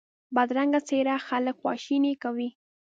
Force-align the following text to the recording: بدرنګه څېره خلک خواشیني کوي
بدرنګه 0.35 0.79
څېره 0.87 1.15
خلک 1.27 1.55
خواشیني 1.61 2.13
کوي 2.23 2.49